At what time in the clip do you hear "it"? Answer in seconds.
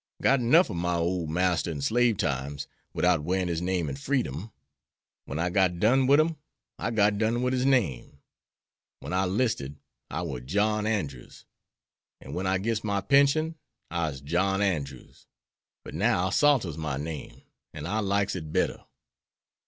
18.35-18.51